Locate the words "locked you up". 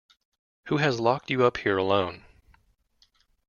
0.99-1.57